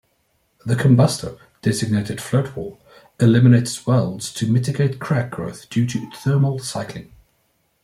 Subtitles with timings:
[0.65, 2.79] The combustor, designated Floatwall,
[3.19, 7.13] eliminates welds to mitigate crack growth due to thermal cycling.